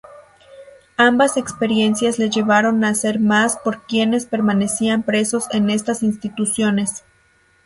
Ambas 0.97 1.37
experiencias 1.37 2.17
le 2.17 2.31
llevaron 2.31 2.83
a 2.83 2.89
hacer 2.89 3.19
más 3.19 3.57
por 3.57 3.83
quienes 3.85 4.25
permanecían 4.25 5.03
presos 5.03 5.45
en 5.51 5.69
estas 5.69 6.01
instituciones. 6.01 7.03